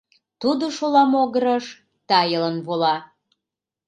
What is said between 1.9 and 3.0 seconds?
тайылын вола.